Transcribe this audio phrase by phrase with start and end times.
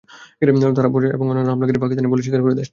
[0.39, 2.69] তবে পরে কাসাব এবং অন্যান্য হামলাকারী পাকিস্তানের বলেই স্বীকার করে দেশটি।